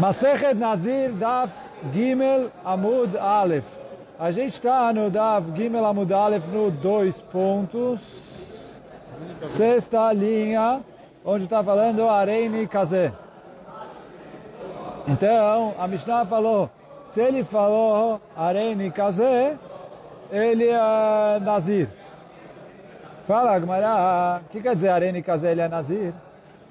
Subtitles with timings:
[0.00, 1.50] Masechet Nazir Daf
[1.92, 3.66] Gimel Amud Aleph.
[4.18, 8.00] A gente está no Daf Gimel Amud Aleph no dois pontos.
[9.42, 10.80] Sexta linha,
[11.22, 13.12] onde está falando Areini Kazé.
[15.06, 16.70] Então, a Mishnah falou,
[17.12, 19.58] se ele falou Areini Kazé,
[20.32, 21.88] ele é Nazir.
[23.26, 26.14] Fala, Gmará, o que quer dizer Areni Kazé, ele é Nazir?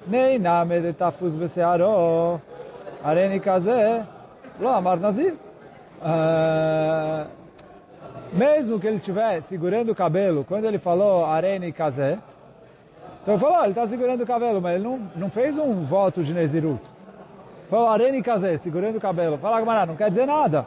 [0.04, 2.40] Nem name de tafuz besearo.
[3.02, 4.04] Areni Kazé,
[4.58, 5.34] lo amar Nazir.
[8.32, 12.18] Mesmo que ele estiver segurando o cabelo, quando ele falou Areni Kazé,
[13.22, 16.22] então ele falou, ele está segurando o cabelo, mas ele não, não fez um voto
[16.22, 16.80] de Nezirut.
[17.68, 19.36] Falou Areni Kazé, segurando o cabelo.
[19.38, 20.66] Fala, Gmará, não quer dizer nada.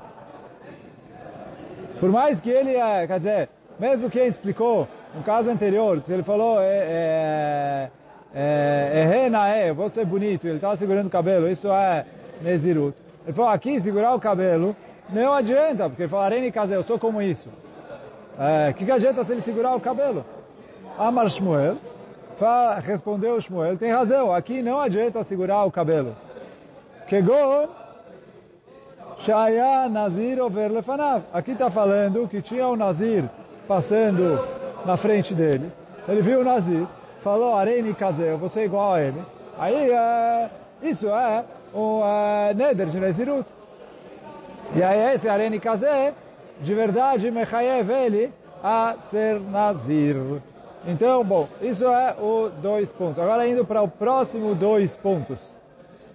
[1.99, 6.23] Por mais que ele é, quer dizer, mesmo que ele explicou no caso anterior, ele
[6.23, 7.89] falou, é,
[8.35, 12.05] é, é, é, vou ser bonito, ele estava segurando o cabelo, isso é
[12.43, 12.95] Nezirut.
[13.25, 14.75] Ele falou, aqui, segurar o cabelo,
[15.09, 17.49] não adianta, porque ele falou, Arene Kazé, eu sou como isso.
[18.37, 20.25] O é, que, que adianta se ele segurar o cabelo?
[20.97, 21.77] Amar Shmuel,
[22.37, 26.15] fala, respondeu Shmuel, tem razão, aqui não adianta segurar o cabelo.
[27.07, 27.69] Kegon,
[29.19, 31.23] Shaya Nazir over lefanav.
[31.33, 33.23] Aqui está falando que tinha um Nazir
[33.67, 34.45] passando
[34.85, 35.71] na frente dele.
[36.07, 36.85] Ele viu o Nazir,
[37.21, 39.21] falou, Areni Kazé, eu vou ser igual a ele.
[39.57, 40.49] Aí, é,
[40.81, 43.45] isso é o uh, Neder de Nezirut.
[44.75, 46.13] E aí esse Areni Kazé,
[46.61, 48.31] de verdade, Mechayev ele
[48.63, 50.15] a ser Nazir.
[50.85, 53.19] Então, bom, isso é o dois pontos.
[53.19, 55.39] Agora indo para o próximo dois pontos.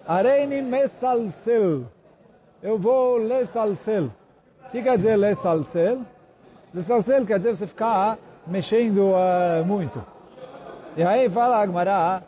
[0.06, 1.84] Areni Mesalsel.
[2.62, 4.10] Eu vou lesalsel.
[4.66, 6.00] O que quer dizer lesalsel?
[6.74, 10.04] Lesalsel quer dizer você ficar mexendo uh, muito.
[10.96, 12.22] E aí fala Agmará,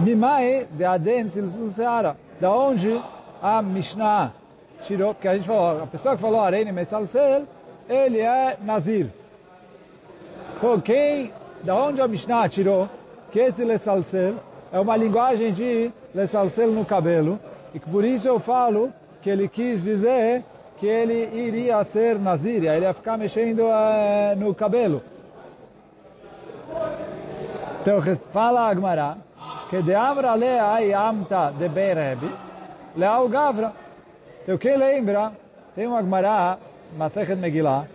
[0.00, 2.16] Mimai de Aden Silsul Seara.
[2.40, 3.00] Da onde
[3.42, 4.32] a Mishnah
[4.82, 7.44] tirou, que a gente falou, a pessoa que falou Arene Mesalsel,
[7.88, 9.08] ele é Nazir.
[10.56, 11.32] Então, quem,
[11.62, 12.88] da onde a Mishnah tirou
[13.30, 14.34] que esse Lesalsel
[14.72, 17.38] é uma linguagem de Lesalsel no cabelo,
[17.74, 18.92] e por isso eu falo
[19.22, 20.44] que ele quis dizer
[20.78, 25.02] que ele iria ser Nazir, ele ia ficar mexendo uh, no cabelo.
[27.82, 28.00] Então,
[28.32, 29.16] fala Agmará,
[29.70, 32.28] que de Amra Lea Amta de Berebi,
[32.96, 33.72] Leal Gavra.
[34.42, 35.30] Então, quem lembra,
[35.76, 36.58] tem um Agmará,
[36.98, 37.86] Masechet Megillah,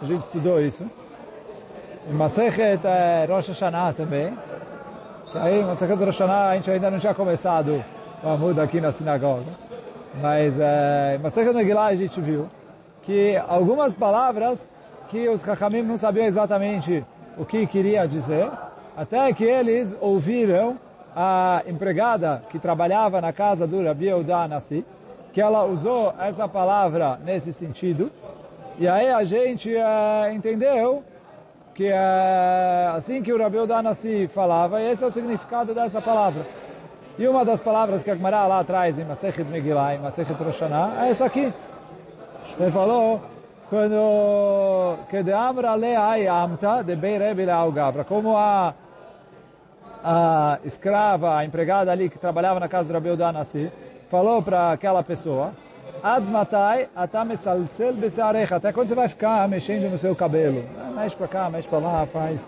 [0.00, 0.88] a gente estudou isso,
[2.08, 2.80] e Masechet
[3.28, 4.32] Rosh Hashanah também,
[5.34, 7.84] aí Masechet Rosh Hashanah a gente ainda não tinha começado
[8.22, 9.50] o Amud aqui na sinagoga.
[10.22, 12.48] Mas é, Masechet Megillah a gente viu.
[13.02, 14.70] Que algumas palavras
[15.08, 17.04] que os Chachamim não sabiam exatamente
[17.36, 18.48] o que queria dizer,
[18.96, 20.78] até que eles ouviram
[21.14, 24.84] a empregada que trabalhava na casa do Rabi Eudá Nassi,
[25.32, 28.10] que ela usou essa palavra nesse sentido,
[28.78, 31.02] e aí a gente é, entendeu
[31.74, 36.46] que é assim que o Rabi Eudá Nassi falava, esse é o significado dessa palavra.
[37.16, 41.04] E uma das palavras que a Gemara lá atrás, em Masechet Megillah, em Masechet Roshaná,
[41.04, 41.52] é essa aqui.
[42.58, 43.20] Ele falou,
[43.70, 44.96] quando
[45.32, 47.18] Amra leai amta de Bei
[47.72, 48.74] Gavra, como a,
[50.04, 53.72] a escrava, a empregada ali que trabalhava na casa do Rabi Udanassi,
[54.10, 55.54] falou para aquela pessoa,
[56.02, 60.62] Ad matai atamesalsel besarecha, até quando você vai ficar mexendo no seu cabelo?
[60.94, 62.46] Mexe para cá, mexe para lá, faz.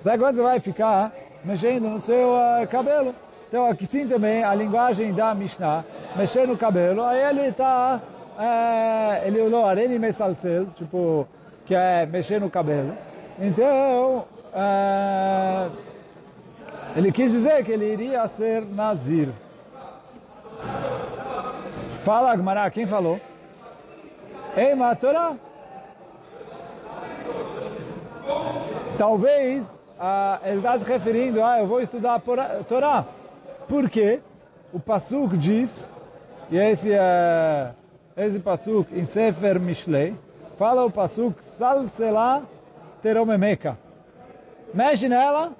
[0.00, 1.12] Até quando você vai ficar
[1.44, 3.14] mexendo no seu uh, cabelo?
[3.48, 5.84] Então aqui sim também a linguagem da Mishnah,
[6.16, 8.00] mexer no cabelo, aí ele está,
[8.38, 11.28] é, ele usou arene mesalsel, tipo,
[11.66, 12.96] que é mexer no cabelo.
[13.38, 15.68] Então, é,
[16.96, 19.28] ele quis dizer que ele iria ser Nazir.
[22.04, 23.20] Fala, Gmará, quem falou?
[24.56, 25.36] Ei, Matora?
[28.98, 33.04] Talvez ah, ele está se referindo, ah, eu vou estudar a Torá.
[33.68, 34.20] Porque
[34.72, 35.92] o Pasuk diz,
[36.50, 37.72] e esse é
[38.16, 40.14] esse Pasuk em Sefer Mishlei,
[40.58, 42.42] fala o Pasuk Salsela
[43.00, 43.78] Teromemeka.
[44.74, 45.52] Mexe nela,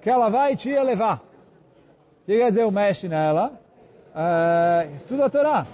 [0.00, 1.16] que ela vai te elevar.
[1.16, 3.52] O que quer dizer o mexe nela?
[4.14, 5.66] Uh, estuda a Torá.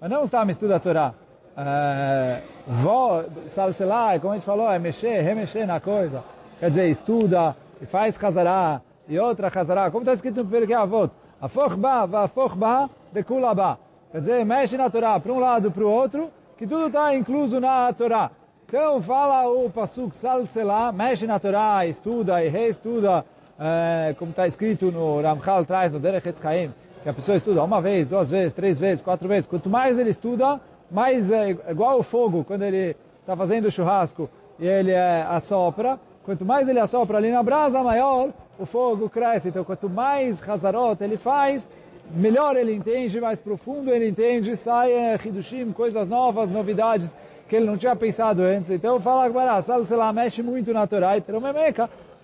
[0.00, 1.14] Mas não está estuda a Torá.
[1.56, 6.22] Uh, vó, salselar, como a gente falou, é mexer, remexer na coisa.
[6.58, 9.90] Quer dizer, estuda e faz casará e outra Hazara.
[9.90, 11.12] Como está escrito no Pirkei Avot?
[11.40, 13.78] Afoch ba, vafoch ba, de kula ba.
[14.12, 17.58] Quer dizer, mexe na Torá para um lado para o outro, que tudo está incluso
[17.58, 18.30] na Torá.
[18.66, 23.24] Então fala o Pasuk Salsela, mexe na Torá, estuda e reestuda,
[23.60, 26.72] é, como está escrito no Ramchal traz no Derech Etzchaim,
[27.02, 29.46] que a pessoa estuda uma vez, duas vezes, três vezes, quatro vezes.
[29.46, 30.58] Quanto mais ele estuda,
[30.90, 36.00] mais é igual o fogo, quando ele está fazendo churrasco e ele é, assopra.
[36.24, 39.48] Quanto mais ele assopra ali na brasa, maior o fogo cresce.
[39.48, 41.68] Então, quanto mais Hazarot ele faz,
[42.14, 47.14] melhor ele entende, mais profundo ele entende, sai é, Hidushim, coisas novas, novidades
[47.48, 48.70] que ele não tinha pensado antes.
[48.70, 51.20] Então, fala Agmará, sabe, se lá mexe muito na Torá, e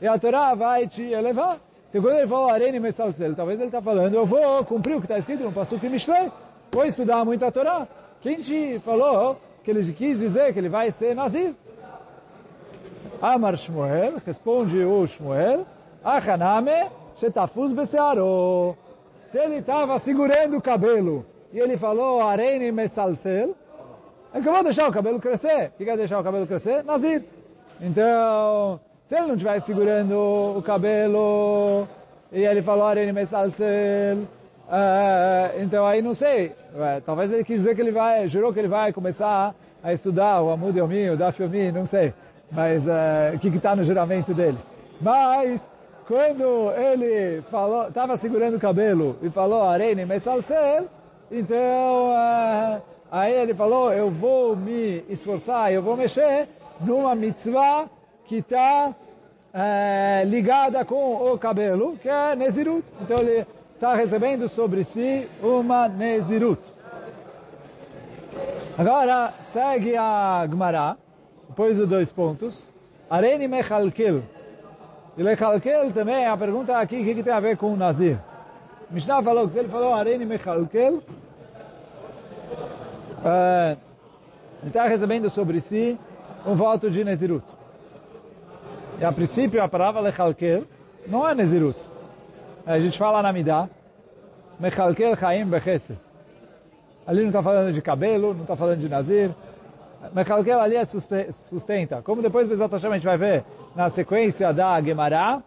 [0.05, 1.59] a Torá vai te elevar.
[1.89, 5.07] Então quando ele falou Arene Messalcel, talvez ele está falando, eu vou cumprir o que
[5.07, 6.31] está escrito no Pasuk Mishlei,
[6.73, 7.87] vou estudar muito a Torá.
[8.21, 11.55] Quem te falou que ele quis dizer que ele vai ser Nazir?
[13.23, 15.67] Amar Shmuel, responde o Shmuel,
[16.05, 18.77] Achaname Shetafuz Besearo.
[19.31, 23.57] Se ele estava segurando o cabelo e ele falou Arene Messalcel,
[24.35, 25.69] é que eu vou deixar o cabelo crescer.
[25.69, 26.85] O que quer deixar o cabelo crescer?
[26.85, 27.25] Nazir.
[27.81, 30.15] Então, se ele não estivesse segurando
[30.59, 31.87] o cabelo
[32.33, 36.53] e ele falou Arene Mesalsel, uh, então aí não sei.
[37.05, 40.51] Talvez ele quis dizer que ele vai, jurou que ele vai começar a estudar o
[40.51, 42.13] Amud Yomi, o Daf Yomi, não sei.
[42.51, 44.59] Mas uh, o que está no juramento dele.
[45.01, 45.61] Mas
[46.09, 50.87] quando ele falou, estava segurando o cabelo e falou Arene Mesalsel,
[51.31, 56.49] então uh, aí ele falou, eu vou me esforçar, eu vou mexer
[56.81, 57.89] numa mitzvah
[58.27, 58.95] que está
[59.55, 62.85] é, ligada com o cabelo, que é Nezirut.
[63.01, 66.61] Então ele está recebendo sobre si uma Nezirut.
[68.77, 70.97] Agora segue a Gemara,
[71.49, 72.71] depois dos dois pontos.
[73.09, 74.23] Areni Mechalkel.
[75.17, 78.19] E Lechalkel também, a pergunta aqui, o que, que, tem a ver com o Nazir?
[78.91, 81.03] Mishnah falou que ele falou Areni Mechalkel,
[83.25, 83.77] é,
[84.61, 85.99] ele está recebendo sobre si
[86.45, 87.56] um voto de Nezirut.
[88.99, 90.65] E a princípio a palavra lechalkel
[91.07, 91.79] não é nezirut.
[92.65, 93.69] A gente fala na Midah,
[94.59, 95.99] mechalkel chaim bechesed.
[97.07, 99.31] Ali não está falando de cabelo, não está falando de nazir.
[100.13, 102.01] Mechalkel ali é sustenta.
[102.03, 103.45] Como depois exatamente a gente vai ver
[103.77, 105.43] na sequência da Gemara,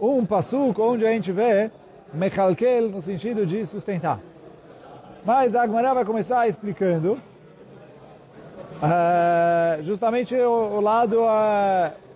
[0.00, 1.70] um passuco onde a gente vê
[2.12, 4.18] mechalkel no sentido de sustentar.
[5.24, 7.18] Mas a Gemara vai começar explicando
[8.82, 12.07] uh, justamente o, o lado uh,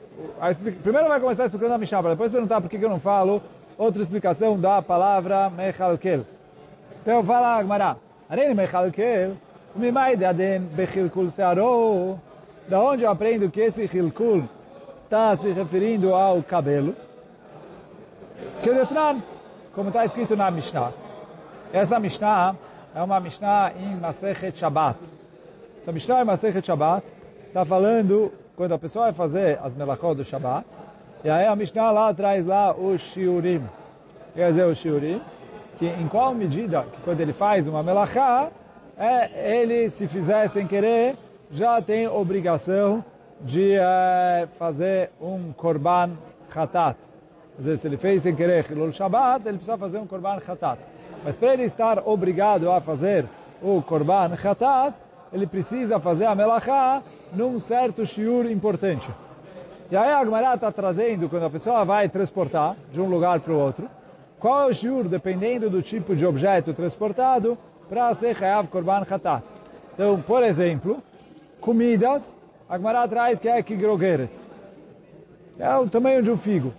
[0.82, 3.42] primeiro vai começar explicando a Mishnah, para depois perguntar por que eu não falo
[3.76, 6.24] outra explicação da palavra Mechalkel.
[7.02, 7.96] Então fala Agmará,
[8.28, 9.36] Arene Mechalkel,
[9.74, 12.18] Mimaide Aden Bechilkul Searo,
[12.68, 14.48] da onde eu aprendo que esse Hilkul
[15.04, 16.94] está se referindo ao cabelo?
[18.62, 19.22] Que Detran,
[19.74, 20.92] como está escrito na Mishnah.
[21.72, 22.54] Essa Mishnah
[22.94, 24.98] é uma Mishnah em Masechet Shabbat.
[25.80, 27.04] Essa Mishnah em Masechet Shabbat
[27.48, 28.32] está falando
[28.62, 30.64] quando a pessoa vai fazer as melachot do Shabbat,
[31.24, 33.60] e aí a Mishnah lá traz lá o shiurim.
[34.36, 35.20] Quer dizer, o shiurim,
[35.80, 38.52] que em qual medida que quando ele faz uma melachá,
[38.96, 41.16] é, ele, se fizer sem querer,
[41.50, 43.04] já tem obrigação
[43.40, 46.12] de é, fazer um korban
[46.48, 46.96] khatat.
[47.56, 50.78] Quer dizer, se ele fez sem querer o Shabbat, ele precisa fazer um korban khatat.
[51.24, 53.26] Mas para ele estar obrigado a fazer
[53.60, 54.94] o korban khatat,
[55.32, 57.02] ele precisa fazer a melachá
[57.34, 59.08] num certo shiur importante.
[59.90, 63.52] E aí a Agmará está trazendo, quando a pessoa vai transportar de um lugar para
[63.52, 63.88] o outro,
[64.38, 69.42] qual é o shiur, dependendo do tipo de objeto transportado, para ser Hayav Korban Khatat.
[69.94, 71.02] Então, por exemplo,
[71.60, 72.34] comidas,
[72.68, 74.30] a Agmará traz que é Kigrogeret.
[75.58, 76.72] É o tamanho de um figo.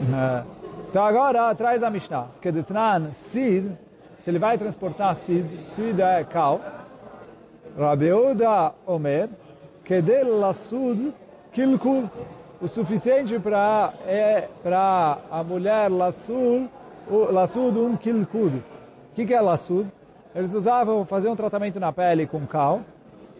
[0.00, 0.58] É.
[0.88, 2.64] Então agora traz a Mishnah, que de
[3.12, 3.70] Sid,
[4.24, 6.60] se ele vai transportar Sid, Sid é cal,
[7.78, 9.28] Rabi Uda Omer,
[9.84, 11.14] Kedel Lassud
[11.52, 12.10] Kilkul,
[12.60, 16.68] o suficiente para é, para a mulher Lassud,
[17.08, 18.56] o Lassud um Kilkud.
[18.56, 19.88] O que, que é Lassud?
[20.34, 22.80] Eles usavam fazer um tratamento na pele com cal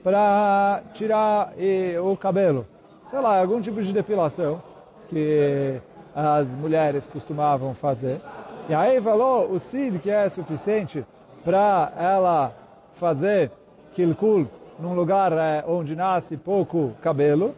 [0.04, 2.64] para tirar e, o cabelo.
[3.10, 4.62] Sei lá, algum tipo de depilação
[5.08, 5.80] que
[6.14, 8.20] as mulheres costumavam fazer.
[8.68, 11.04] E aí falou o Sid que é suficiente
[11.44, 12.52] para ela
[12.94, 13.50] fazer
[13.98, 14.46] kilkul
[14.78, 17.52] num lugar é, onde nasce pouco cabelo,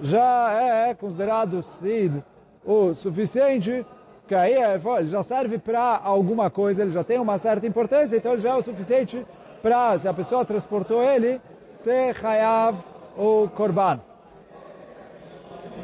[0.00, 2.24] já é considerado sid
[2.64, 3.84] o suficiente,
[4.26, 8.16] que aí é, ele já serve para alguma coisa, ele já tem uma certa importância,
[8.16, 9.26] então ele já é o suficiente
[9.60, 11.38] para, se a pessoa transportou ele,
[11.76, 12.78] ser hayav
[13.14, 14.00] ou korban.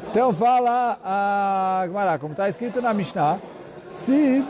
[0.09, 3.39] Então fala a Gemara, como está escrito na Mishnah,
[3.91, 4.43] Sid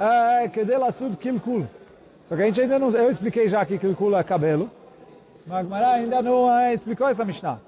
[0.00, 1.66] é kedela sud kilkul.
[2.30, 4.70] Só que a gente ainda não, eu expliquei já que kilkul é cabelo,
[5.46, 7.58] mas Agmará ainda não explicou essa Mishnah.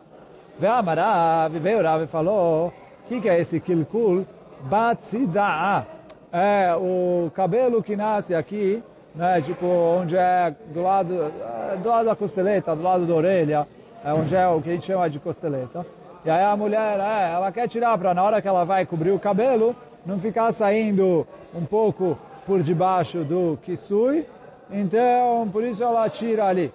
[0.60, 2.72] Ve'amará, veio Rav e falou,
[3.10, 4.24] o que é esse kilkul?
[4.62, 5.84] Batzida'a.
[6.32, 8.82] é o cabelo que nasce aqui,
[9.14, 11.14] né, tipo, onde é do lado,
[11.72, 13.66] é, do lado da costeleta, do lado da orelha,
[14.04, 15.84] é onde é o que a gente chama de costeleta.
[16.24, 19.10] E aí a mulher, é, ela quer tirar para na hora que ela vai cobrir
[19.10, 19.76] o cabelo,
[20.06, 24.26] não ficar saindo um pouco por debaixo do kisui,
[24.70, 26.72] então por isso ela tira ali.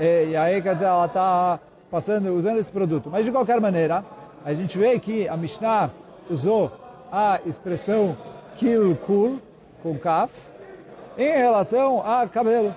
[0.00, 1.58] É, e, aí, quer dizer, ela está
[1.90, 3.08] passando, usando esse produto.
[3.10, 4.04] Mas de qualquer maneira,
[4.44, 5.90] a gente vê que a Mishnah
[6.30, 6.72] usou
[7.10, 8.16] a expressão
[8.56, 9.38] kilkul,
[9.82, 10.32] com kaf,
[11.16, 12.74] em relação a cabelo.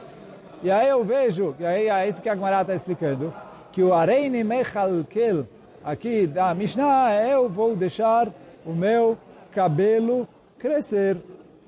[0.62, 3.34] E aí eu vejo, e aí é isso que a Gemara está explicando,
[3.72, 5.46] que o Areini Mechalkel,
[5.84, 8.28] aqui da Mishnah, eu vou deixar
[8.66, 9.18] o meu
[9.52, 11.18] cabelo crescer.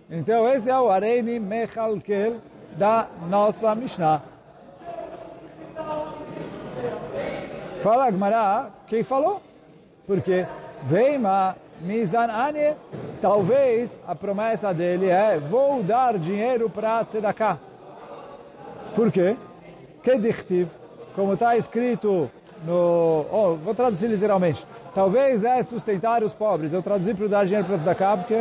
[0.09, 2.37] Então esse é o Areini Mechalkel
[2.77, 4.23] da nossa Mishnah.
[7.81, 9.41] Fala a Gemara, quem falou?
[10.05, 10.45] Porque
[10.83, 12.75] Veima Mizan Ane,
[13.21, 17.57] talvez a promessa dele é vou dar dinheiro para Tzedakah.
[18.93, 19.37] Por quê?
[20.03, 20.67] Que dichtiv,
[21.15, 22.29] como está escrito
[22.65, 23.25] no...
[23.31, 24.67] Oh, vou traduzir literalmente.
[24.93, 26.73] Talvez é sustentar os pobres.
[26.73, 28.35] Eu traduzi para dar dinheiro para Tzedakah porque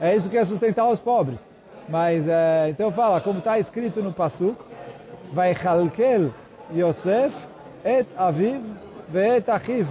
[0.00, 1.46] é isso que é sustentar os pobres.
[1.90, 4.56] Mas, é, então fala, como está escrito no Pasuk,
[5.30, 6.30] vai chalkel
[6.74, 7.34] Yosef
[7.86, 8.60] et aviv
[9.08, 9.86] ve'et achiv.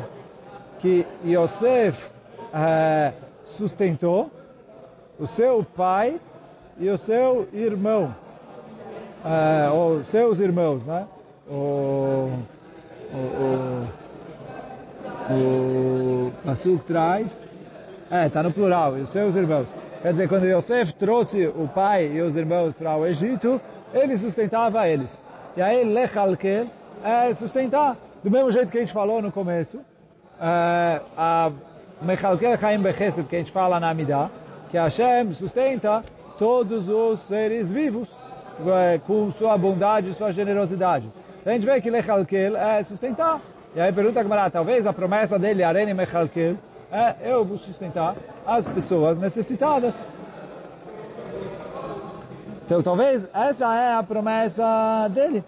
[0.79, 1.97] Que Yosef
[2.53, 3.13] é,
[3.45, 4.29] sustentou
[5.17, 6.19] o seu pai
[6.77, 8.13] e o seu irmão
[9.25, 11.07] uh, ou seus irmãos, né?
[11.49, 12.29] O,
[13.13, 13.87] o,
[15.31, 17.43] o, o traz,
[18.11, 19.67] é, está no plural, e os seus irmãos.
[20.01, 23.59] Quer dizer, quando Yosef trouxe o pai e os irmãos para o Egito,
[23.93, 25.09] ele sustentava eles.
[25.57, 26.67] E aí, lechalkel
[27.05, 27.95] é sustentar.
[28.23, 29.79] Do mesmo jeito que a gente falou no começo,
[30.41, 31.51] é, a
[32.01, 34.29] mechalkel chaim bechesed, que a gente fala na Amidah,
[34.69, 36.03] que Hashem sustenta
[36.37, 38.09] todos os seres vivos.
[38.55, 41.11] É, com sua bondade e sua generosidade.
[41.45, 43.41] A gente vê que Lechalkel é sustentar.
[43.75, 46.55] E aí pergunta a Gemara, talvez a promessa dele, Arene Mechalkel,
[46.89, 48.15] é eu vou sustentar
[48.47, 49.93] as pessoas necessitadas.
[52.65, 55.43] Então talvez essa é a promessa dele.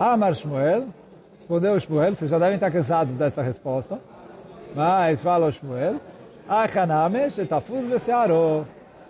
[0.00, 0.86] Amar Shmuel,
[1.34, 3.98] respondeu Shmuel, vocês já devem estar cansados dessa resposta,
[4.72, 5.96] mas fala Shmuel,
[6.48, 8.64] Achanamesh etafuz vesearo.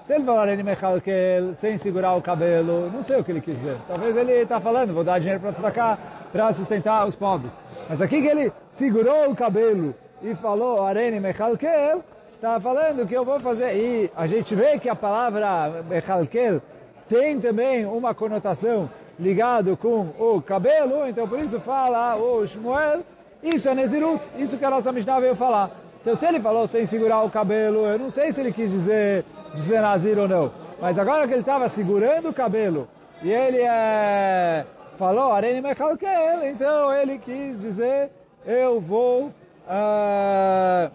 [0.06, 3.56] Se ele falar ele mechalkel, sem segurar o cabelo, não sei o que ele quis
[3.56, 3.76] dizer.
[3.86, 5.98] Talvez ele está falando, vou dar dinheiro para cá
[6.32, 7.52] para sustentar os pobres.
[7.86, 12.02] Mas aqui que ele segurou o cabelo e falou arene mechalkel,
[12.34, 13.76] está falando que eu vou fazer.
[13.76, 16.62] E a gente vê que a palavra mechalkel
[17.10, 23.02] tem também uma conotação ligado com o cabelo, então por isso fala o Shmuel,
[23.42, 25.70] isso é Nezirut, isso que a nossa Mishnah veio falar.
[26.00, 29.24] Então se ele falou sem segurar o cabelo, eu não sei se ele quis dizer
[29.54, 30.52] de ser nazir ou não.
[30.80, 32.88] Mas agora que ele estava segurando o cabelo
[33.22, 34.64] e ele é,
[34.96, 38.10] falou, Arene Mechalkel, então ele quis dizer,
[38.46, 39.32] eu vou,
[39.66, 40.90] uh,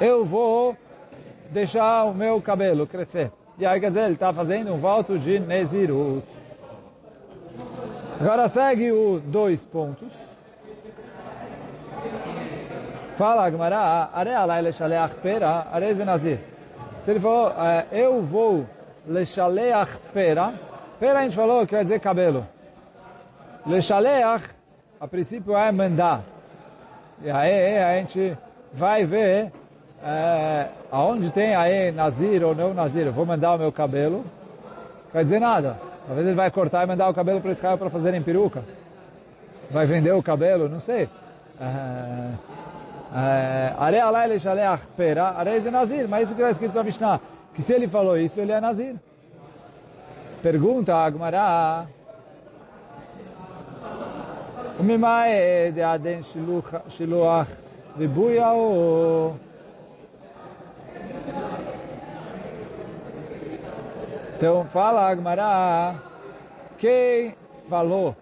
[0.00, 0.74] eu vou
[1.50, 3.30] deixar o meu cabelo crescer.
[3.58, 6.35] E aí quer dizer, ele está fazendo um voto de Nezirut.
[8.18, 10.08] Agora segue o dois pontos.
[13.16, 16.38] Fala, Agmará, Are alai shaleach pera, are nazir.
[17.00, 18.66] Se ele falou, é, eu vou
[19.06, 20.54] lechaleach pera,
[20.98, 22.46] pera a gente falou que quer dizer cabelo.
[23.66, 24.50] Lechaleach,
[24.98, 26.22] a princípio é mandar.
[27.22, 28.36] E aí a gente
[28.72, 29.52] vai ver
[30.02, 33.06] é, aonde tem aí nazir ou não nazir.
[33.06, 34.24] Eu vou mandar o meu cabelo,
[35.12, 35.76] quer dizer nada.
[36.06, 38.62] Talvez ele vai cortar e mandar o cabelo para esse para fazerem peruca.
[39.70, 41.08] Vai vender o cabelo, não sei.
[41.60, 42.32] Ah,
[43.12, 46.06] ah, are alele shaleach pera, are ze nazir.
[46.08, 47.20] Mas isso que está escrito na Mishnah,
[47.54, 48.94] que se ele falou isso, ele é nazir.
[50.42, 51.86] Pergunta a Agmará.
[54.78, 57.48] Umimae de aden shiluach
[57.96, 59.36] vibuya ou...
[64.36, 65.94] Então fala Agmará,
[66.76, 67.34] quem
[67.70, 68.14] falou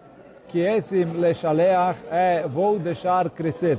[0.47, 3.77] que esse lechaleach é vou deixar crescer?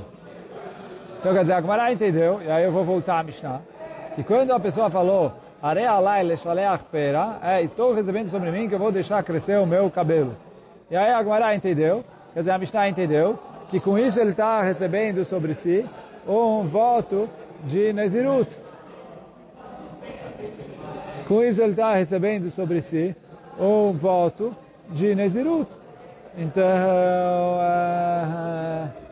[1.19, 3.61] Então quer dizer, a Gemara entendeu, e aí eu vou voltar a Mishnah,
[4.13, 5.33] que quando a pessoa falou,
[6.91, 10.35] pera, é, estou recebendo sobre mim que eu vou deixar crescer o meu cabelo.
[10.91, 13.39] E aí a Gemara entendeu, quer dizer, a Mishnah entendeu,
[13.71, 15.83] que com isso ele está recebendo sobre si
[16.27, 17.27] um voto
[17.63, 18.66] de Nezirut.
[21.27, 23.13] Com isso ele está recebendo sobre si
[23.59, 24.55] um voto
[24.89, 25.69] de Nezirut.
[26.37, 29.07] Então, uh,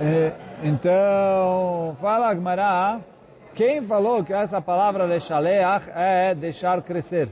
[0.00, 3.00] É, então, fala Agmará,
[3.54, 7.28] quem falou que essa palavra leshaleach é deixar crescer?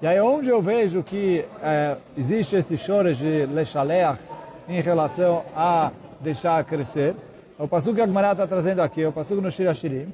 [0.00, 4.18] E aí onde eu vejo que é, existe esse choro de leshaleach
[4.68, 7.14] em relação a deixar crescer,
[7.62, 10.12] é o passo que a Agmará está trazendo aqui, é o passo no Shirashirim,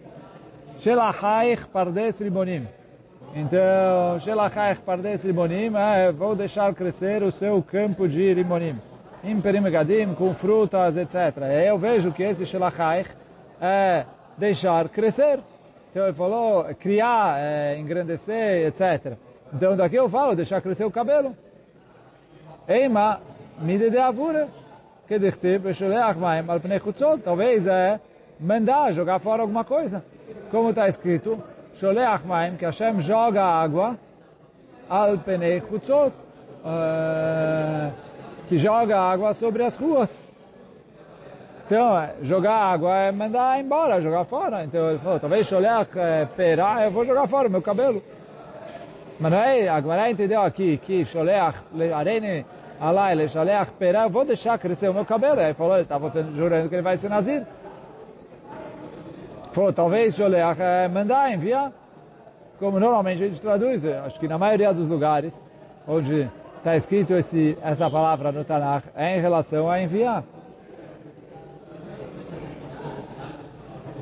[0.80, 2.68] Shelachaich pardes ribonim.
[3.34, 8.78] Então, Shelachaich pardes ribonim é vou deixar crescer o seu campo de ribonim
[9.24, 11.14] em perimegadim, com frutas, etc.
[11.50, 13.08] E eu vejo que esse Shelachaich
[13.58, 14.04] é
[14.36, 15.40] deixar crescer.
[15.90, 19.16] Então ele falou criar, é, engrandecer, etc.
[19.54, 21.34] Então daqui eu falo deixar crescer o cabelo.
[22.68, 23.22] Eima,
[23.58, 24.48] mide de avura,
[25.08, 27.22] que dichtiv, Sheleach maim al pnei chutzot.
[27.24, 27.98] Talvez é
[28.38, 30.04] mandar jogar fora alguma coisa.
[30.50, 31.42] Como está escrito,
[31.74, 33.96] Sholeach maim, que Hashem joga água
[34.88, 36.12] al pnei chutzot.
[36.58, 37.92] Uh,
[38.46, 40.10] que joga água sobre as ruas.
[41.66, 44.64] Então, jogar água é mandar embora, jogar fora.
[44.64, 45.90] Então ele falou, talvez Sholeach
[46.34, 48.02] pera, eu vou jogar fora meu cabelo.
[49.20, 51.58] Mas não é, agora entendeu aqui que Sholeach,
[51.94, 52.46] arene
[52.80, 55.40] alai, Sholeach pera, eu vou deixar crescer o meu cabelo.
[55.40, 57.46] Ele falou, ele estava jurando que ele vai ser nazir.
[59.52, 61.72] Falou, talvez Sholeach é mandar, enviar.
[62.58, 65.44] Como normalmente a gente traduz, acho que na maioria dos lugares
[65.86, 70.24] onde está escrito esse, essa palavra no Tanakh é em relação a enviar.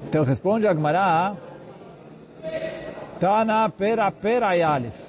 [0.09, 1.37] Então responde a Gemara,
[3.21, 5.06] Tana pera pera yalif.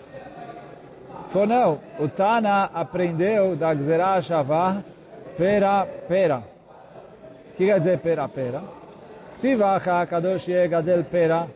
[1.31, 4.83] Falou, não, o Tana aprendeu da Gzerah Shavah
[5.37, 6.37] pera pera.
[7.51, 8.61] O que quer dizer pera pera?
[9.41, 11.47] Tivacha kadosh gadel pera.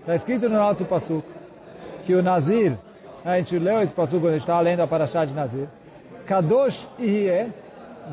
[0.00, 1.24] Está escrito no nosso pasuk
[2.04, 2.76] que o Nazir
[3.24, 5.68] a gente leu esse passo quando estava lendo a Parashá de Nazir.
[6.26, 7.52] Kadosh Iye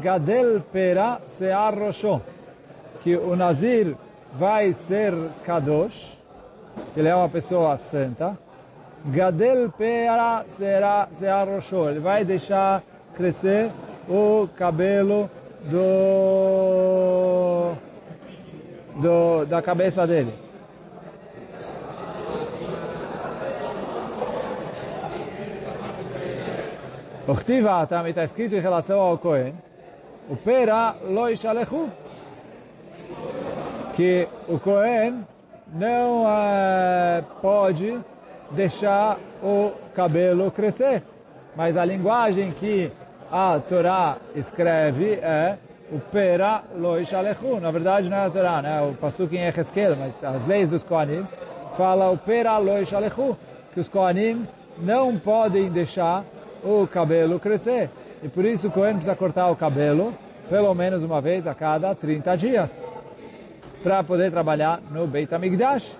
[0.01, 2.21] Gadel Pera Sear Rosho.
[3.01, 3.95] Que o Nazir
[4.33, 5.13] vai ser
[5.45, 6.17] Kadosh,
[6.95, 8.37] ele é uma pessoa santa.
[9.07, 11.89] Gadel Pera será Sear Rosho.
[11.89, 12.83] Ele vai deixar
[13.15, 13.71] crescer
[14.07, 15.29] o cabelo
[15.63, 17.73] do,
[19.01, 20.33] do da cabeça dele.
[27.27, 29.53] Ochtiva também está escrito em relação ao Cohen,
[30.29, 31.89] o pera lo ishalechu,
[33.95, 35.27] que o Cohen
[35.73, 37.99] não uh, pode
[38.51, 41.03] deixar o cabelo crescer.
[41.55, 42.91] Mas a linguagem que
[43.31, 45.57] a Torá escreve é
[45.91, 46.95] o pera lo.
[47.59, 48.81] Na verdade não é a Torá, né?
[48.81, 51.25] o Pasuk em Echeskel, mas as leis dos Kohanim
[51.77, 52.73] fala o pera lo
[53.73, 56.23] que os Kohanim não podem deixar
[56.63, 57.89] o cabelo crescer.
[58.23, 60.13] E por isso o Cohen precisa cortar o cabelo
[60.49, 62.85] pelo menos uma vez a cada 30 dias
[63.83, 65.95] para poder trabalhar no Beit HaMikdash.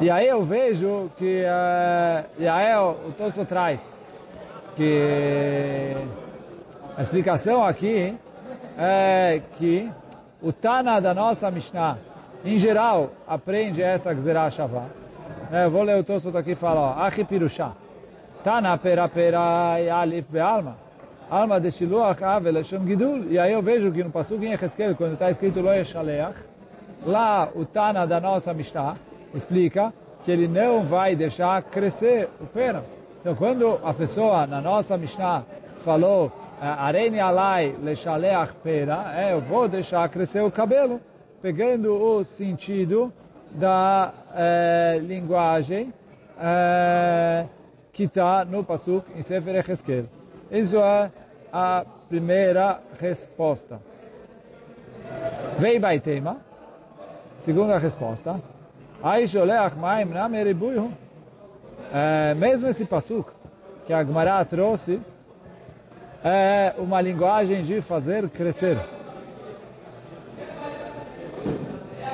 [0.00, 3.82] E aí eu vejo que uh, e o, o Tosso traz
[4.76, 5.92] que
[6.96, 8.16] a explicação aqui
[8.78, 9.90] é que
[10.40, 11.98] o Tana da nossa Mishnah,
[12.44, 14.84] em geral, aprende essa Gzerah Shavá.
[15.50, 17.72] Eu vou ler o Tosso aqui e falar, Achi Pirushah.
[18.44, 20.76] Tana pera pera alif be'alma.
[21.28, 23.24] Alma de shiluach avel shem gidul.
[23.28, 26.36] E aí eu vejo que no Pasuk em Echeskel, quando está escrito lo yeshaleach,
[27.04, 29.92] lá o Tana da nossa Mishnah explica
[30.24, 32.84] que ele não vai deixar crescer o pera.
[33.20, 35.44] Então quando a pessoa na nossa Mishnah
[35.84, 41.00] falou arene alai leshaleach pera, é, eu vou deixar crescer o cabelo,
[41.40, 43.12] pegando o sentido
[43.50, 45.92] da é, linguagem
[46.38, 47.46] é,
[47.92, 50.04] que está no Pasuk em Sefer Echeskel.
[50.50, 51.10] Isso é
[51.52, 53.80] a primeira resposta.
[55.58, 56.38] Vei Baitema,
[57.40, 58.40] segunda resposta.
[60.30, 60.92] Meribuyu.
[62.36, 63.30] Mesmo esse Pasuk
[63.86, 65.00] que a Gemara trouxe,
[66.22, 68.78] é uma linguagem de fazer crescer.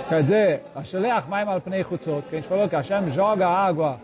[0.08, 3.98] Quer dizer, Ashaleach maim al pnei chutzot, que a gente falou que Hashem joga água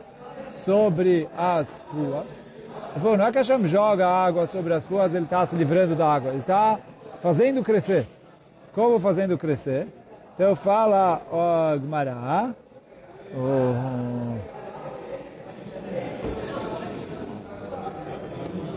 [0.50, 2.48] sobre as ruas.
[2.92, 5.94] Ele falou, não é que Hashem joga água sobre as ruas, ele está se livrando
[5.94, 6.30] da água.
[6.30, 6.78] Ele está
[7.20, 8.06] fazendo crescer.
[8.74, 9.86] Como fazendo crescer?
[10.34, 12.54] Então fala o Gmará,
[13.34, 14.38] o...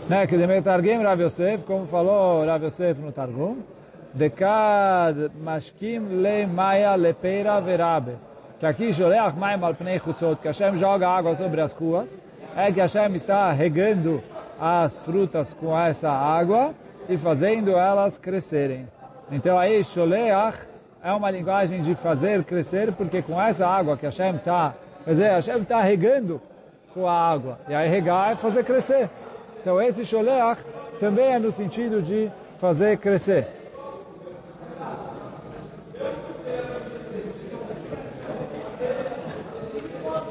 [0.08, 3.56] né, que de Targum Rav Yosef, como falou Rav Yosef no Targum,
[4.14, 8.16] Dekad mashkim le maya lepeira verabe
[8.64, 12.18] que aqui Joleach Maim al Pnei Chutzot, que Hashem joga água sobre as ruas,
[12.56, 14.22] é que Hashem está regando
[14.58, 16.74] as frutas com essa água
[17.06, 18.88] e fazendo elas crescerem.
[19.30, 20.56] Então aí, Sholeach
[21.04, 25.28] é uma linguagem de fazer crescer, porque com essa água que Hashem está, quer dizer,
[25.32, 26.40] Hashem está regando
[26.94, 27.58] com a água.
[27.68, 29.10] E aí regar é fazer crescer.
[29.60, 30.62] Então esse Sholeach
[30.98, 33.46] também é no sentido de fazer crescer.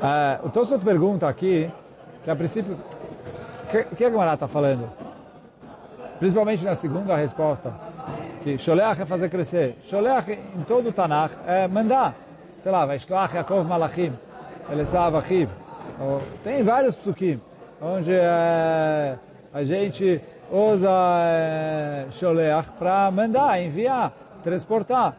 [0.02, 1.72] Uh, o Tosfot pergunta aqui,
[2.24, 4.90] que a princípio, o que, que a Gemara está falando?
[6.20, 7.72] Principalmente na segunda resposta,
[8.44, 9.78] que Sholeach é fazer crescer.
[9.90, 12.14] Sholeach em todo o Tanakh é mandar.
[12.62, 14.14] Sei lá, vai Shloach Yaakov Malachim,
[14.70, 15.50] Elesav Achiv.
[16.44, 17.40] Tem vários psukim,
[17.82, 19.16] onde é,
[19.54, 24.12] a gente usa é, Sholeach para mandar, enviar,
[24.44, 25.16] transportar.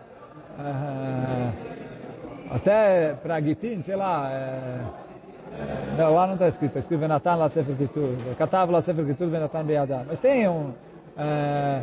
[0.59, 4.81] É, até para Gitin, sei lá, é,
[5.59, 9.05] é, não, lá não está escrito, está escrito Venatan la Sefer Kitur, Katav la Sefer
[9.05, 10.05] Kitur Venatan Be'adam.
[10.09, 10.73] Mas tem um,
[11.17, 11.81] é,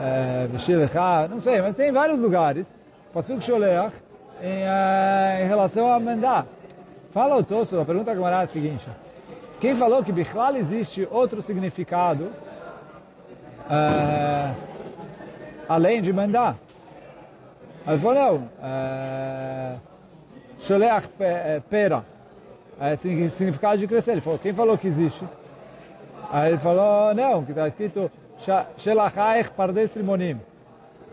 [0.00, 2.72] é, não sei, mas tem vários lugares,
[3.12, 3.94] Pasuk Sholeach,
[4.42, 6.46] em, é, em relação a mandar.
[7.12, 8.86] Fala o Tosso, a pergunta que é a seguinte,
[9.60, 12.30] quem falou que Bichlal existe outro significado
[13.70, 14.52] é,
[15.68, 16.56] além de mandar?
[17.86, 19.76] Ele falou, não, eh,
[21.68, 22.04] pera.
[22.80, 24.12] É significado de crescer.
[24.12, 25.22] Ele falou, quem falou que existe?
[26.32, 28.10] Aí ele falou, não, que está escrito
[28.76, 30.40] Shelachaich pardes limonim.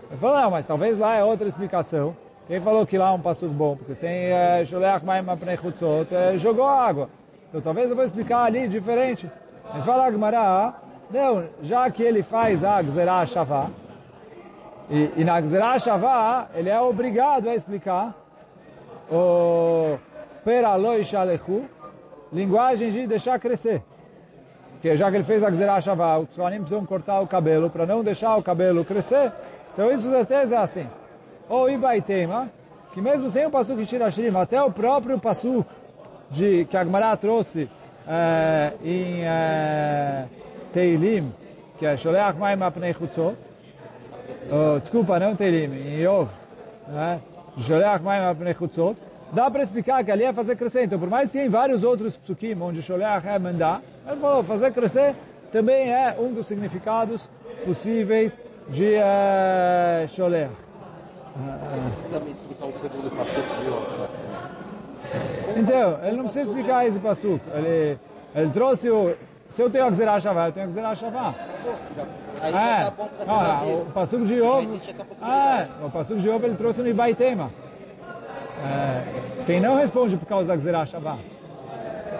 [0.10, 2.16] Ele falou, não, mas talvez lá é outra explicação.
[2.48, 3.78] Quem falou que lá é um passo bom?
[3.78, 4.34] Porque tem
[4.66, 5.58] Sholeach maim apnei
[6.38, 7.10] jogou água.
[7.50, 9.30] Então talvez eu vou explicar ali diferente.
[9.74, 10.74] Ele fala, Agmará,
[11.10, 13.70] não, já que ele faz a Gzerah Shavá,
[14.90, 18.14] e, e na Gzerah Shavá, ele é obrigado a explicar
[19.10, 19.98] o
[20.44, 21.64] peraloi shalechu,
[22.34, 23.82] linguagem de deixar crescer.
[24.82, 27.86] Que já que ele fez a Gzerah Shavá, os Kohanim precisam cortar o cabelo para
[27.86, 29.32] não deixar o cabelo crescer.
[29.74, 30.88] Então isso com certeza é assim.
[31.48, 32.50] Ou Ibaitema,
[32.94, 35.66] que mesmo sem o Pasuk de Shirashirim, até o próprio Pasuk
[36.32, 37.70] de, que a Gemara trouxe
[38.08, 40.26] é, em é,
[40.74, 41.32] Teilim,
[41.78, 43.36] que é Sholeach Maim Apnei Chutzot,
[44.82, 46.30] desculpa, não Teilim, em Yov,
[46.88, 47.20] né?
[47.58, 48.98] Sholeach Maim Apnei Chutzot,
[49.32, 50.84] dá para explicar que ali é fazer crescer.
[50.84, 54.72] Então, por mais que tem vários outros psukim onde Sholeach é mandar, ele falou, fazer
[54.72, 55.16] crescer
[55.52, 57.30] também é um dos significados
[57.66, 60.52] possíveis de uh, Sholeach.
[61.72, 63.98] Você precisa me explicar o segundo passuco de ontem
[65.58, 67.46] Então, ele não precisa explicar esse passuco.
[67.54, 68.00] Ele,
[68.36, 69.16] ele trouxe o...
[69.50, 71.36] Se eu tenho a Gzerah Shavá, eu tenho a Gzerah Shavá.
[72.42, 72.84] Aí é.
[72.86, 74.80] tá bom para ah, o passuco de ovo...
[75.22, 77.52] Ah, o passuco de ovo ele trouxe no Ibaitema.
[78.64, 79.04] É,
[79.46, 81.18] quem não responde por causa da Gzerah Shavá.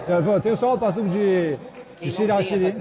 [0.08, 1.56] Eu tenho só o passuco de,
[2.02, 2.74] de Shirashirim.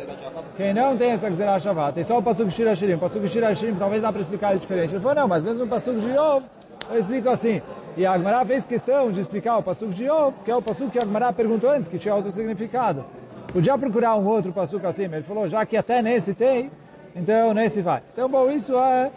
[0.58, 2.96] Quem não tem essa Gzerah Shavá, tem só o passuco de Shirashirim.
[2.96, 4.94] O passuco de Shirashirim talvez dá para explicar diferente.
[4.94, 6.44] Ele falou, não, mas mesmo o passuco de Yov,
[6.90, 7.62] eu explico assim.
[7.96, 10.90] E a Agmará fez questão de explicar o passuco de Yov, que é o passuco
[10.90, 13.06] que a Agmará perguntou antes, que tinha outro significado.
[13.54, 16.72] Podia procurar um outro passuco assim, mas ele falou, já que até nesse tem,
[17.16, 18.02] então nesse vai.
[18.14, 19.12] Então, bom, isso é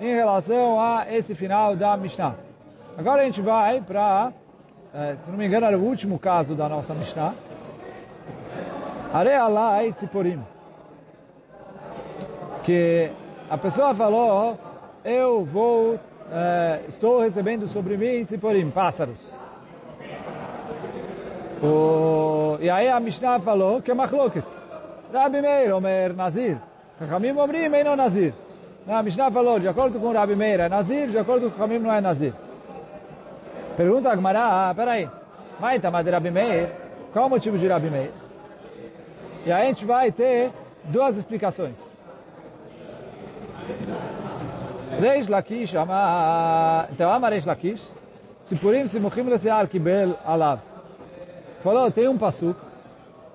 [0.00, 2.34] em relação a esse final da Mishnah.
[2.96, 4.32] Agora a gente vai para,
[4.94, 7.34] eh, se não me engano, era o último caso da nossa Mishnah.
[9.12, 10.40] Arealai Tziporim.
[12.62, 13.10] Que
[13.48, 14.58] a pessoa falou,
[15.04, 15.98] eu vou,
[16.30, 19.18] eh, estou recebendo sobre mim Tziporim, pássaros.
[21.62, 24.44] O, e aí a Mishnah falou que é machloket.
[25.12, 26.58] Rabi Meir, Omer, Nazir.
[26.98, 28.34] Chachamim Omrim, não Nazir.
[28.86, 31.92] A Mishnah falou, de acordo com Rabi Meir é Nazir, de acordo com Chachamim não
[31.92, 32.34] é Nazir.
[33.76, 35.08] Pergunta a Gmará, ah, peraí,
[35.80, 36.68] tá, de Rabi Meir,
[37.12, 38.27] qual o motivo de Rabi Meir?
[39.46, 40.50] E aí a gente vai ter
[40.84, 41.76] duas explicações.
[45.00, 45.74] Reish Lakish,
[46.90, 47.94] então ama Reish Lakish,
[48.44, 50.60] Sipurim Simuchim Lesear Kibel Alav.
[51.62, 52.58] Falou, tem um pasuk,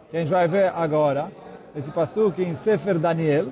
[0.10, 1.32] que a gente vai ver agora,
[1.76, 3.48] esse pasuk em Sefer Daniel,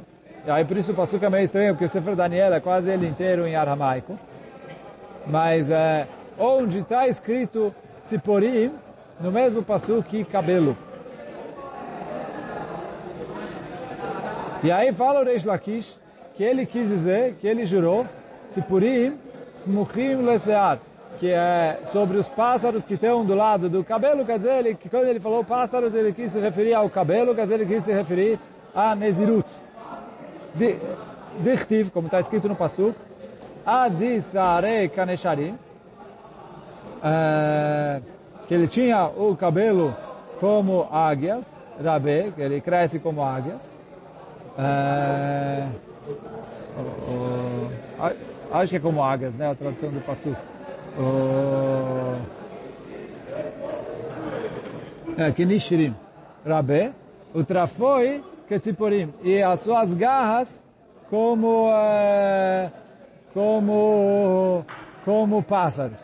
[0.45, 3.07] e aí por isso o pasuk é meio estranho, porque Sefer Daniel é quase ele
[3.07, 4.17] inteiro em aramaico,
[5.27, 7.73] mas é, onde está escrito
[8.05, 8.73] Tziporim,
[9.19, 10.75] no mesmo passo que cabelo.
[14.63, 16.00] E aí fala o Reish Lakish
[16.36, 18.06] que ele quis dizer, que ele jurou,
[18.50, 19.17] Tziporim
[19.56, 20.82] Smuchim Leseat,
[21.19, 24.89] que é sobre os pássaros que estão do lado do cabelo, quer dizer, ele, que
[24.89, 27.93] quando ele falou pássaros, ele quis se referir ao cabelo, quer dizer, ele quis se
[27.93, 28.39] referir
[28.74, 29.47] a Nezirut.
[31.39, 32.95] Dichtiv, como está escrito no Pasuk,
[33.65, 35.58] Adisare Kanesharim,
[36.97, 38.02] uh,
[38.47, 39.95] que ele tinha o cabelo
[40.39, 41.45] como águias,
[41.82, 43.81] Rabé, que ele cresce como águias.
[44.57, 45.69] Uh,
[47.99, 49.49] uh, Acho que é como águias, né?
[49.49, 50.35] A tradução do Passu.
[50.97, 52.17] O...
[55.17, 55.93] É, que.
[56.45, 56.91] Rabé.
[57.33, 58.59] O trafoi que.
[59.23, 60.61] E as suas garras
[61.09, 62.71] como, é,
[63.33, 64.65] como,
[65.05, 65.99] como pássaros.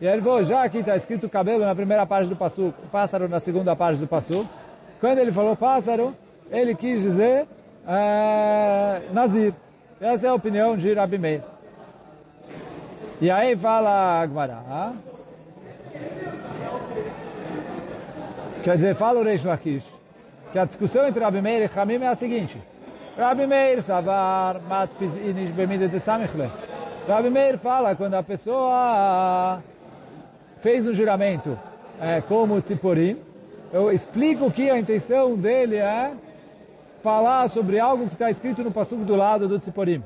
[0.00, 3.40] E ele falou, já aqui está escrito cabelo na primeira parte do passo, pássaro na
[3.40, 4.46] segunda parte do passo.
[5.00, 6.14] Quando ele falou pássaro,
[6.50, 7.46] ele quis dizer
[7.86, 9.54] é, Nazir.
[10.00, 11.42] Essa é a opinião de Rabi Meir.
[13.20, 14.92] E aí fala Agmará.
[18.62, 19.84] Quer dizer, fala o Reish Lakish,
[20.52, 22.60] que a discussão entre Rabi Meir e Hamim é a seguinte.
[23.16, 25.98] Rabi Meir savar matpis inish bemida de.
[27.08, 29.62] Rabi Meir fala quando a pessoa
[30.58, 31.58] fez um juramento
[32.00, 33.18] é, como Tziporim,
[33.72, 36.12] eu explico que a intenção dele é
[37.06, 40.02] falar sobre algo que está escrito no passuco do lado do Tziporim.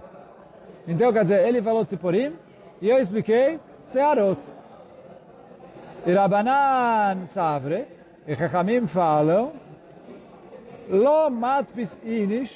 [0.86, 2.34] Então, quer dizer, ele falou Tziporim
[2.78, 4.38] e eu expliquei Searot.
[6.04, 7.86] E Rabanan Savre,
[8.28, 9.52] e Chachamim falam,
[10.90, 12.54] Lo matpis inish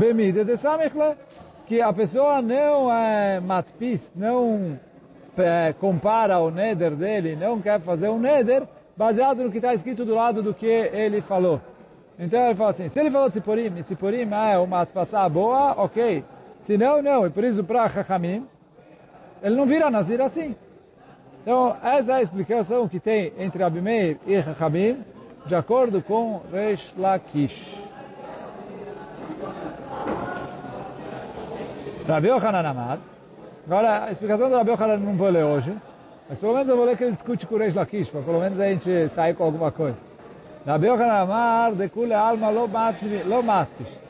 [0.00, 1.14] bemida de samichle,
[1.64, 4.80] que a pessoa não é matpis, não
[5.38, 8.64] é, compara o neder dele, não quer fazer um neder
[8.96, 11.60] baseado no que está escrito do lado do que ele falou.
[12.22, 16.24] Então ele fala assim, se ele falou tziporim, e tziporim é uma passar boa, ok.
[16.60, 17.26] Se não, não.
[17.26, 18.46] E por isso para Chachamim,
[19.42, 20.54] ele não vira Nazir assim.
[21.42, 25.04] Então, essa é a explicação que tem entre Abimeir e Chachamim,
[25.46, 27.76] de acordo com Reish Lakish.
[32.06, 32.98] Rabi Yochanan Amar.
[33.66, 35.76] Agora, a explicação do Rabi Yochanan não vou ler hoje,
[36.28, 38.38] mas pelo menos eu vou ler que ele discute com o Reish Lakish, para pelo
[38.38, 40.11] menos a gente sair com alguma coisa.
[40.64, 44.00] Rabi Yochanan Amar, de kule alma lo matkish.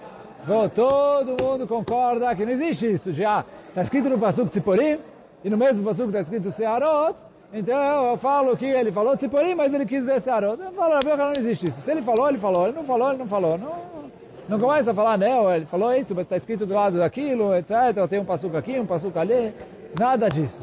[0.74, 3.44] Todo mundo concorda que não existe isso já.
[3.68, 4.98] Está escrito no Pasuk Tziporim,
[5.42, 7.16] e no mesmo Pasuk está escrito Searot,
[7.54, 10.60] então eu falo que ele falou Tziporim, mas ele quis dizer Searot.
[10.60, 11.80] Eu falo, Rabi Yochanan, não existe isso.
[11.80, 12.66] Se ele falou, ele falou.
[12.66, 13.56] Ele não falou, ele não falou.
[13.56, 13.72] Não,
[14.46, 17.72] não começa a falar, não, ele falou isso, mas está escrito do lado daquilo, etc.
[18.10, 19.54] Tem um passuco aqui, um passuco ali.
[19.98, 20.60] Nada disso.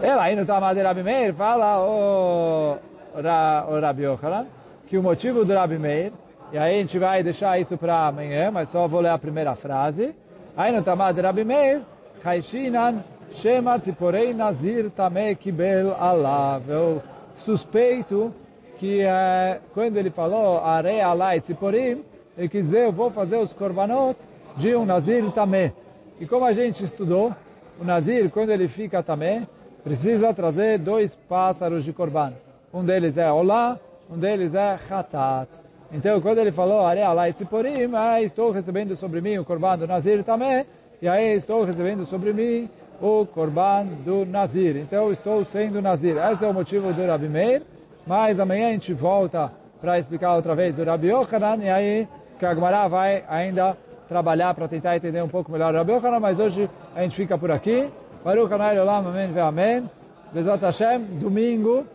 [0.00, 2.76] Ela aí no Tamad Rabi Meir fala o,
[3.14, 4.46] o Rabi Yochanan
[4.86, 6.12] que o motivo do Rabi Meir,
[6.52, 9.54] e aí a gente vai deixar isso para amanhã, mas só vou ler a primeira
[9.54, 10.14] frase.
[10.56, 11.80] Aí no Tamad Rabi Meir,
[12.22, 16.60] Chaishinan Shema Tziporei Nazir Tameh Kibel Allah.
[16.68, 17.02] Eu
[17.36, 18.32] suspeito
[18.78, 22.04] que é, quando ele falou Arei Alai Tziporim,
[22.36, 24.18] ele quis dizer, eu vou fazer os korbanot
[24.56, 25.72] de um Nazir também.
[26.20, 27.34] E como a gente estudou,
[27.80, 29.48] o Nazir, quando ele fica também,
[29.82, 32.32] precisa trazer dois pássaros de korban.
[32.74, 33.78] Um deles é Olá,
[34.10, 35.48] um deles é Hatat.
[35.92, 39.86] Então, quando ele falou Arei Alai Tziporim, aí estou recebendo sobre mim o korban do
[39.86, 40.66] Nazir também,
[41.00, 42.68] e aí estou recebendo sobre mim
[43.00, 44.76] o korban do Nazir.
[44.76, 46.16] Então, estou sendo Nazir.
[46.32, 47.62] Esse é o motivo do Rabi Meir.
[48.04, 52.08] Mas amanhã a gente volta para explicar outra vez o Rabi Yochanan, e aí
[52.40, 53.76] Gemara vai ainda
[54.08, 57.38] trabalhar para tentar entender um pouco melhor o Rabi Yochanan, mas hoje a gente fica
[57.38, 57.88] por aqui.
[58.24, 59.90] Baruch Hanai Olam, Amém Amém.
[60.32, 61.86] Bezat Hashem, domingo,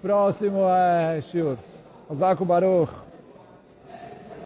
[0.00, 1.56] próximo é Shiur.
[2.08, 3.07] Ozaku Baruch.